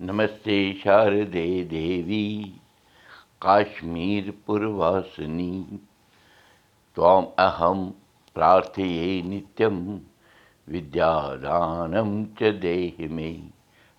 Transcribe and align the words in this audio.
नमस्ते 0.00 0.56
शारदे 0.82 1.42
देवी 1.68 2.24
काश्मीरपुरवासिनी 3.42 4.18
त्वाम् 6.96 7.26
अहं 7.44 7.80
प्रार्थये 8.34 9.22
नित्यं 9.28 9.78
विद्यादानं 10.72 12.10
च 12.40 12.50
देहि 12.64 13.08
मे 13.08 13.30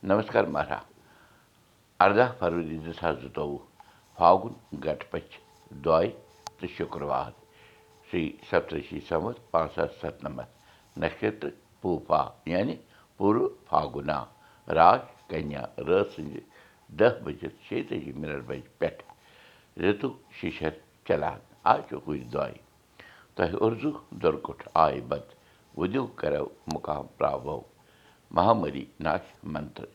नमस्कार 0.03 0.45
महाराज 0.57 0.85
ارداہ 1.99 2.29
فروری 2.39 2.77
زٕ 2.85 2.93
ساس 2.99 3.15
زٕتووُہ 3.23 3.59
فاگُن 4.17 4.53
گٹہٕ 4.83 5.09
پٔچھ 5.11 5.35
دۄیہِ 5.85 6.11
تہٕ 6.59 6.73
شُکروار 6.77 7.31
شری 8.11 8.27
سپترشی 8.49 8.99
سمتھ 9.09 9.39
پانٛژھ 9.51 9.73
ساس 9.75 9.91
سَتنَمَتھ 10.01 10.53
نشتر 10.99 11.49
پوٗفا 11.81 12.21
یعنی 12.53 12.75
پوٗرٕ 13.17 13.47
فاگُنا 13.69 14.19
راج 14.67 15.01
کنیا 15.29 15.63
رٲژ 15.87 16.05
سٕنٛزِ 16.13 16.39
دہ 16.99 17.09
بجِتھ 17.23 17.57
شیٚتٲجی 17.67 18.11
مِنٹ 18.21 18.41
بجہِ 18.47 18.67
پٮ۪ٹھ 18.79 19.03
رِتُک 19.83 20.15
شِشر 20.39 20.73
چلان 21.07 21.39
ہُش 22.05 22.19
دۄیہِ 22.33 22.57
تۄہہِ 23.35 23.55
اُرزوٗ 23.63 23.97
دۄرکُٹھ 24.21 24.63
آیہِ 24.83 25.01
بد 25.09 25.25
وُدِو 25.77 26.05
کرو 26.19 26.47
مُقام 26.73 27.05
پراوو 27.17 27.59
مہامری 28.35 28.85
ناش 29.05 29.25
منتر 29.53 29.89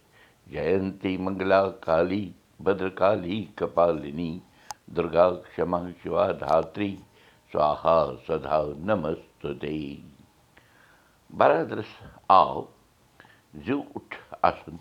جینتی 0.52 1.16
منگلا 1.24 1.62
کالی 1.86 2.24
بدرکالی 2.64 3.38
کپالنی 3.58 4.32
دُرگا 4.96 5.26
کما 5.54 5.80
شِوا 6.02 6.26
دھتری 6.40 6.94
سوہا 7.52 7.98
سدا 8.26 8.60
نمست 8.88 9.46
آو 12.38 12.62
زیوٗٹھ 13.64 14.16
اَسُن 14.48 14.76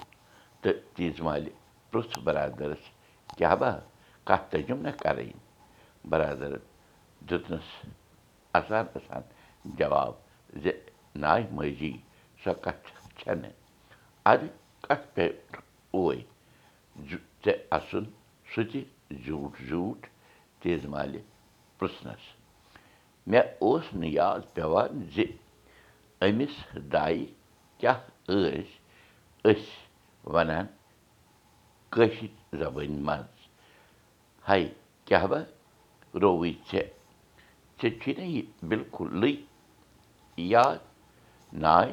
تہٕ 0.61 0.79
تیٖژ 0.95 1.21
مالہِ 1.25 1.49
پرٛژھ 1.91 2.19
برادرس 2.25 2.83
کیٛاہ 3.37 3.55
با 3.61 3.71
کَتھ 4.27 4.45
تٔجِم 4.51 4.79
نہ 4.85 4.91
کَرٕنۍ 5.01 5.33
برادرن 6.09 6.63
دیُتنَس 7.27 7.69
اَسان 8.59 8.85
اَسان 8.97 9.23
جواب 9.79 10.13
زِ 10.63 10.65
ناے 11.21 11.43
ماجی 11.55 11.93
سۄ 12.43 12.51
کَتھ 12.63 12.87
چھَنہٕ 13.17 13.55
اَدٕ 14.31 14.47
کَتھ 14.85 15.07
پٮ۪ٹھ 15.15 15.57
اوے 15.93 16.15
ژےٚ 17.43 17.59
اَسُن 17.77 18.05
سُہ 18.51 18.61
تہِ 18.71 18.81
زیوٗٹھ 19.23 19.61
زیوٗٹھ 19.67 20.05
تیز 20.61 20.85
مالہِ 20.93 21.21
پرٛژھنَس 21.77 22.23
مےٚ 23.29 23.47
اوس 23.63 23.85
نہٕ 23.99 24.13
یاد 24.19 24.41
پٮ۪وان 24.53 24.91
زِ 25.13 25.23
أمِس 26.25 26.55
دایہِ 26.93 27.25
کیٛاہ 27.79 27.99
ٲسۍ 28.27 28.69
أسۍ 29.49 29.90
وَنان 30.25 30.65
کٲشِر 31.91 32.57
زبٲنۍ 32.59 32.99
منٛز 33.07 33.47
ہاے 34.47 34.63
کیٛاہ 35.05 35.25
با 35.31 35.39
رووٕے 36.21 36.51
ژےٚ 36.69 36.89
ژےٚ 37.79 37.97
چھُے 38.01 38.11
نہ 38.17 38.25
یہِ 38.33 38.43
بِلکُلٕے 38.69 39.33
یاد 40.53 40.79
ناے 41.63 41.91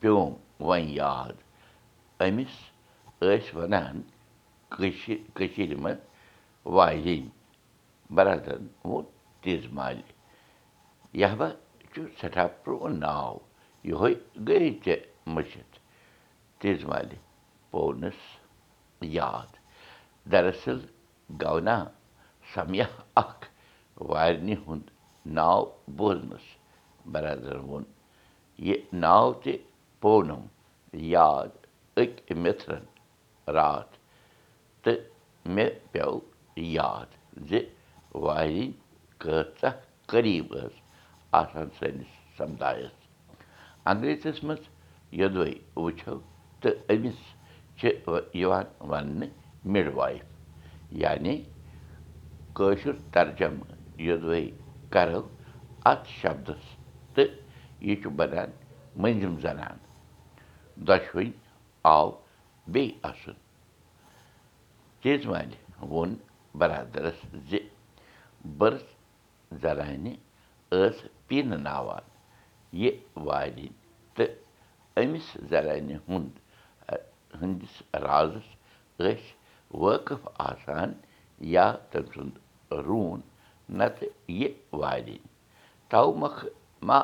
پیوم 0.00 0.32
وۄنۍ 0.66 0.88
یاد 1.00 1.34
أمِس 2.24 2.54
ٲسۍ 3.20 3.50
وَنان 3.56 3.96
کٔشیٖرِ 5.34 5.74
منٛز 5.82 6.00
واجٮ۪نۍ 6.74 7.28
برادرَن 8.14 8.66
ووٚن 8.84 9.04
تیز 9.42 9.62
مالہِ 9.76 10.02
یہِ 11.20 11.34
با 11.38 11.48
چھُ 11.92 12.00
سٮ۪ٹھاہ 12.18 12.48
پرٛون 12.62 13.00
ناو 13.00 13.36
یِہوے 13.88 14.12
گٔے 14.48 14.70
ژےٚ 14.84 15.02
مٔشِتھ 15.34 15.81
تیز 16.62 16.84
مالہِ 16.90 17.16
پونَس 17.70 18.20
یاد 19.18 19.50
دراصل 20.32 20.78
گونا 21.42 21.76
سمیا 22.54 22.86
اکھ 23.22 23.46
وارنہِ 24.08 24.54
ہُنٛد 24.66 24.86
ناو 25.36 25.62
بوزنَس 25.96 26.46
برادرَن 27.12 27.64
ووٚن 27.68 27.84
یہِ 28.66 28.76
ناو 29.04 29.32
تہِ 29.42 29.52
پونُم 30.00 30.42
یاد 31.14 31.50
أکۍ 32.00 32.34
مِترَن 32.44 32.84
راتھ 33.56 33.94
تہٕ 34.82 35.00
مےٚ 35.54 35.74
پیوٚو 35.92 36.18
یاد 36.76 37.10
زِ 37.48 37.50
وارٮ۪ن 38.24 38.70
کۭژاہ 39.22 39.74
قریٖب 40.10 40.52
ٲس 40.54 40.74
آسان 41.40 41.68
سٲنِس 41.78 42.12
سمدایَس 42.38 42.96
انگریٖزَس 43.90 44.42
منٛز 44.44 44.64
یوٚدوَے 45.20 45.52
وٕچھو 45.76 46.18
تہٕ 46.62 46.76
أمِس 46.92 47.18
چھِ 47.78 47.88
یِوان 48.40 48.66
وَننہٕ 48.90 49.30
مِڈ 49.72 49.86
وایف 49.98 50.24
یعنی 51.02 51.34
کٲشُر 52.56 52.94
ترجمہٕ 53.12 53.70
یوٚدوَے 54.06 54.42
کَرو 54.94 55.22
اَتھ 55.90 56.08
شبدَس 56.20 56.64
تہٕ 57.14 57.30
یہِ 57.86 57.94
چھُ 58.02 58.08
بَنان 58.18 58.50
مٔنٛزِم 59.00 59.34
زَنان 59.44 59.76
دۄشوٕنۍ 60.86 61.30
آو 61.94 62.08
بیٚیہِ 62.72 62.98
اَسُن 63.08 63.36
تیز 65.02 65.26
مالہِ 65.30 65.56
ووٚن 65.90 66.12
بَرادَرَس 66.58 67.20
زِ 67.48 67.58
بٔرٕژ 68.58 68.84
زَنانہِ 69.62 70.14
ٲس 70.70 70.96
پیٖنہٕ 71.26 71.60
ناوان 71.66 72.04
یہِ 72.82 72.92
وارٮ۪نۍ 73.26 73.68
تہٕ 74.14 74.30
أمِس 75.00 75.26
زَنانہِ 75.50 75.96
ہُنٛد 76.08 76.34
ہٕنٛدِس 77.40 77.74
رازَس 78.06 78.48
ٲسۍ 78.98 79.32
وٲقف 79.82 80.28
آسان 80.50 80.92
یا 81.54 81.66
تٔمۍ 81.90 82.12
سُنٛد 82.14 82.34
روٗن 82.86 83.20
نَتہٕ 83.78 84.10
یہِ 84.40 84.50
وارٮ۪نۍ 84.80 85.18
تو 85.90 86.12
مۄکھٕ 86.20 86.48
ما 86.86 87.00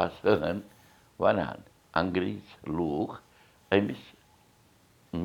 آسہٕ 0.00 0.36
ہن 0.42 0.58
وَنان 1.20 1.58
انگریٖز 2.00 2.46
لوٗکھ 2.76 3.14
أمِس 3.74 4.02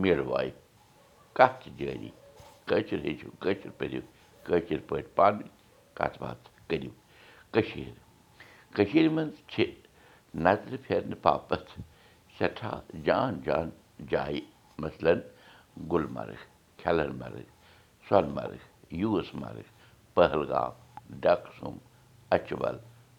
مِڈ 0.02 0.20
وایف 0.32 0.56
کَتھ 1.38 1.68
جٲری 1.78 2.10
کٲشِر 2.68 3.00
ہیٚچھِو 3.06 3.30
کٲشِر 3.44 3.70
پٔرِو 3.78 4.02
کٲشِر 4.46 4.80
پٲٹھۍ 4.88 5.16
پانہٕ 5.16 5.40
ؤنۍ 5.42 5.50
کَتھ 5.98 6.18
باتھ 6.22 6.50
کٔرِو 6.70 6.92
کٔشیٖر 7.54 7.96
کٔشیٖرِ 8.76 9.12
منٛز 9.16 9.36
چھِ 9.52 9.64
نظرِ 10.46 10.78
پھیرنہٕ 10.86 11.22
باپَتھ 11.24 11.72
سٮ۪ٹھاہ 12.38 12.80
جان 13.06 13.40
جان 13.46 13.70
جایہِ 14.10 14.42
مثلاً 14.84 15.20
گُلمرگ 15.92 16.42
کھٮ۪لَن 16.78 17.16
مرٕگ 17.20 17.48
سۄنہٕ 18.10 18.34
مرٕگ 18.36 18.94
یوٗس 19.02 19.34
مرٕگ 19.42 19.68
پہلگام 20.16 20.72
ڈٮ۪کسُم 21.22 21.76
اَچھٕ 22.36 22.58
بل 22.62 22.78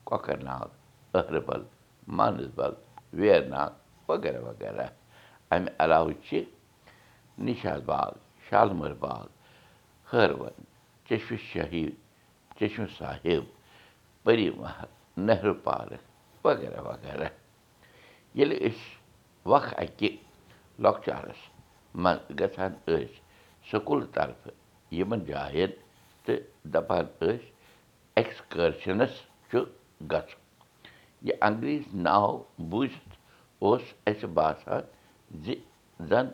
کۄکَر 0.09 0.39
ناگ 0.49 0.69
أہربل 1.17 1.63
مانَسبل 2.19 2.73
ویرناگ 3.21 3.71
وغیرہ 4.09 4.41
وغیرہ 4.45 4.87
اَمہِ 5.55 5.71
علاوٕ 5.83 6.13
چھِ 6.27 6.45
نِشاط 7.47 7.83
باغ 7.91 8.13
شالمٲر 8.49 8.95
باغ 9.05 9.27
ہٲروَن 10.13 10.63
چشمہِ 11.09 11.39
شٲہیٖد 11.51 11.95
چشمہِ 12.59 12.89
صاحِب 12.99 13.45
پٔری 14.25 14.49
محل 14.59 14.91
نہروٗ 15.27 15.55
پارک 15.65 16.45
وغیرہ 16.45 16.81
وغیرہ 16.89 17.29
ییٚلہِ 18.35 18.57
أسۍ 18.67 19.49
وق 19.51 19.67
اَکہِ 19.83 20.17
لۄکچارَس 20.85 21.41
منٛز 22.03 22.41
گژھان 22.41 22.73
ٲسۍ 22.87 23.07
سکوٗل 23.71 24.05
طرفہٕ 24.15 24.55
یِمَن 24.99 25.25
جایَن 25.29 25.71
تہٕ 26.25 26.39
دَپان 26.73 27.05
ٲسۍ 27.21 27.39
ایٚکٕسکرشَنَس 28.17 29.15
چھُ 29.51 29.59
گژھُن 30.13 30.41
یہِ 31.27 31.35
انگریٖز 31.49 31.95
ناو 32.07 32.33
بوٗزِتھ 32.71 33.15
اوس 33.65 33.83
اَسہِ 34.09 34.27
باسان 34.37 34.83
زِ 35.45 35.55
زَن 36.11 36.27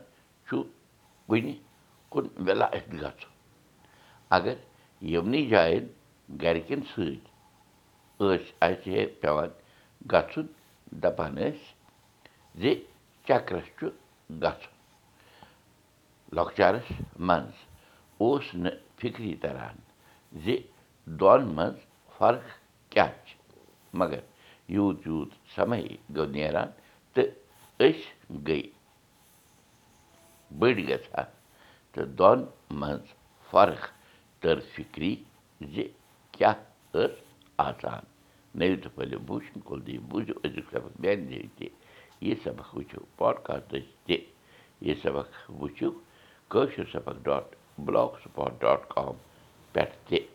چھُ 0.47 0.63
کُنہِ 1.29 1.55
کُن 2.13 2.27
وِلایت 2.47 2.87
گژھُن 3.03 3.33
اگر 4.37 4.55
یِمنٕے 5.13 5.43
جایَن 5.51 5.85
گَرِکٮ۪ن 6.43 6.81
سۭتۍ 6.93 7.19
ٲسۍ 8.19 8.53
اَسہِ 8.67 9.07
پٮ۪وان 9.21 9.51
گژھُن 10.13 10.47
دَپان 11.03 11.35
ٲسۍ 11.37 11.65
زِ 12.61 12.75
چکرَس 13.27 13.69
چھُ 13.79 13.87
گژھُن 14.43 14.75
لۄکچارَس 16.37 16.89
منٛز 17.27 17.57
اوس 18.23 18.47
نہٕ 18.63 18.81
فِکری 19.01 19.35
تَران 19.43 19.77
زِ 20.45 20.57
دۄن 21.21 21.43
منٛز 21.57 21.79
فرق 22.19 22.45
کیٛاہ 22.93 23.13
چھِ 23.27 23.37
مگر 23.99 24.21
یوٗت 24.75 25.07
یوٗت 25.07 25.31
سَمے 25.55 25.81
گوٚو 26.17 26.33
نیران 26.35 26.69
تہٕ 27.15 27.29
أسۍ 27.85 28.05
گٔے 28.47 28.61
بٔڑۍ 30.59 30.85
گژھان 30.89 31.29
تہٕ 31.93 32.07
دۄن 32.19 32.39
منٛز 32.81 33.07
فرق 33.51 33.83
تٔر 34.41 34.59
فِکری 34.75 35.15
زِ 35.73 35.75
کیٛاہ 36.35 36.59
ٲس 36.93 37.15
آسان 37.69 38.03
نٔوِ 38.59 38.75
تہٕ 38.83 38.93
پھٔلِو 38.95 39.19
بوٗشن 39.29 39.61
کُلدیپ 39.69 40.03
بوٗزِو 40.11 40.35
أزیُک 40.45 40.67
سبق 40.73 40.93
میانہِ 41.01 41.29
جایہِ 41.31 41.49
تہِ 41.57 41.67
یہِ 42.21 42.35
سبق 42.45 42.75
وٕچھِو 42.77 43.05
پاڈکاسٹٕچ 43.19 43.85
تہِ 44.07 44.17
یہِ 44.87 44.95
سبق 45.03 45.51
وٕچھِو 45.61 45.91
کٲشِر 46.51 46.85
Sabaq 46.93 47.25
dot 47.25 47.55
blogspot 48.25 48.61
dot 48.61 48.89
com 48.95 49.15
پٮ۪ٹھ 49.73 49.97
تہِ 50.09 50.26